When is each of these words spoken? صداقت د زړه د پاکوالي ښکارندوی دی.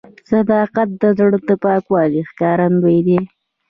صداقت 0.29 0.89
د 1.01 1.03
زړه 1.17 1.37
د 1.47 1.49
پاکوالي 1.63 2.21
ښکارندوی 2.29 2.99
دی. 3.07 3.19